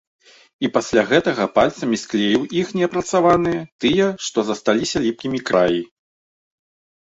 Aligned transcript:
І 0.67 0.69
пасля 0.75 1.01
гэтага 1.11 1.45
пальцамі 1.57 1.99
склеіў 2.03 2.41
іх 2.61 2.71
неапрацаваныя, 2.79 3.61
тыя, 3.85 4.07
што 4.29 4.39
засталіся 4.49 4.97
ліпкімі 5.05 5.39
краі. 5.53 5.81